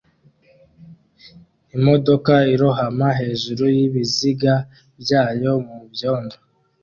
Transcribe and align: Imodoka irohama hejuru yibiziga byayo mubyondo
Imodoka 1.77 2.33
irohama 2.53 3.07
hejuru 3.19 3.63
yibiziga 3.75 4.53
byayo 5.01 5.51
mubyondo 5.67 6.35